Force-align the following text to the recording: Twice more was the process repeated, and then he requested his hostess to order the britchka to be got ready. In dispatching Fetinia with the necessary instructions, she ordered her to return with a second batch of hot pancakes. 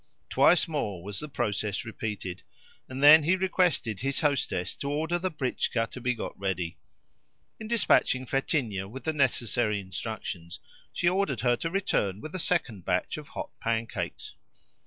Twice 0.31 0.67
more 0.67 1.03
was 1.03 1.19
the 1.19 1.29
process 1.29 1.85
repeated, 1.85 2.41
and 2.89 3.03
then 3.03 3.21
he 3.21 3.35
requested 3.35 3.99
his 3.99 4.21
hostess 4.21 4.75
to 4.77 4.89
order 4.89 5.19
the 5.19 5.29
britchka 5.29 5.91
to 5.91 6.01
be 6.01 6.15
got 6.15 6.35
ready. 6.39 6.79
In 7.59 7.67
dispatching 7.67 8.25
Fetinia 8.25 8.87
with 8.89 9.03
the 9.03 9.13
necessary 9.13 9.79
instructions, 9.79 10.59
she 10.91 11.07
ordered 11.07 11.41
her 11.41 11.55
to 11.57 11.69
return 11.69 12.19
with 12.19 12.33
a 12.33 12.39
second 12.39 12.83
batch 12.83 13.15
of 13.17 13.27
hot 13.27 13.51
pancakes. 13.59 14.33